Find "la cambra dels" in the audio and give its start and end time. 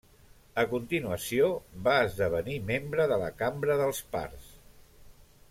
3.25-4.01